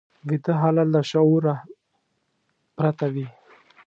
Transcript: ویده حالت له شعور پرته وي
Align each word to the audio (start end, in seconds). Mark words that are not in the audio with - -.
ویده 0.27 0.53
حالت 0.61 0.87
له 0.93 1.01
شعور 1.11 1.43
پرته 2.77 3.05
وي 3.13 3.27